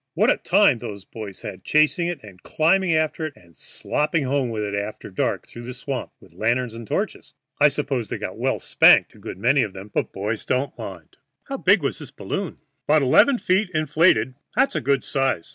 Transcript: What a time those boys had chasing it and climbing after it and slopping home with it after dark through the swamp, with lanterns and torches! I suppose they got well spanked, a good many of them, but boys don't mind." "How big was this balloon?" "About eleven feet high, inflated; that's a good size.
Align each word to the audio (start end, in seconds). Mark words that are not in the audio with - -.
What 0.15 0.31
a 0.31 0.37
time 0.37 0.79
those 0.79 1.05
boys 1.05 1.41
had 1.43 1.63
chasing 1.63 2.07
it 2.07 2.23
and 2.23 2.41
climbing 2.41 2.95
after 2.95 3.23
it 3.27 3.35
and 3.35 3.55
slopping 3.55 4.23
home 4.23 4.49
with 4.49 4.63
it 4.63 4.73
after 4.73 5.11
dark 5.11 5.45
through 5.47 5.67
the 5.67 5.75
swamp, 5.75 6.09
with 6.19 6.33
lanterns 6.33 6.73
and 6.73 6.87
torches! 6.87 7.35
I 7.59 7.67
suppose 7.67 8.09
they 8.09 8.17
got 8.17 8.35
well 8.35 8.57
spanked, 8.57 9.13
a 9.13 9.19
good 9.19 9.37
many 9.37 9.61
of 9.61 9.73
them, 9.73 9.91
but 9.93 10.11
boys 10.11 10.43
don't 10.43 10.75
mind." 10.75 11.17
"How 11.43 11.57
big 11.57 11.83
was 11.83 11.99
this 11.99 12.09
balloon?" 12.09 12.57
"About 12.87 13.03
eleven 13.03 13.37
feet 13.37 13.69
high, 13.73 13.77
inflated; 13.81 14.33
that's 14.55 14.73
a 14.73 14.81
good 14.81 15.03
size. 15.03 15.49